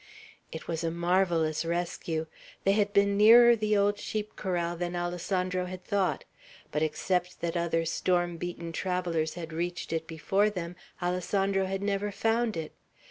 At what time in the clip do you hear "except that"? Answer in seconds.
6.81-7.55